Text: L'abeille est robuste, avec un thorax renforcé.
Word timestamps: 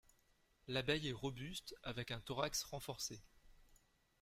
L'abeille 0.67 1.09
est 1.09 1.13
robuste, 1.13 1.75
avec 1.83 2.09
un 2.09 2.19
thorax 2.21 2.63
renforcé. 2.63 3.21